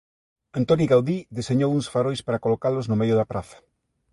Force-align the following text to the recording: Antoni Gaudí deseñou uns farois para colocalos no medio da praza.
Antoni 0.59 0.85
Gaudí 0.91 1.17
deseñou 1.37 1.69
uns 1.77 1.87
farois 1.93 2.21
para 2.25 2.41
colocalos 2.45 2.85
no 2.89 2.99
medio 3.01 3.15
da 3.17 3.29
praza. 3.31 3.57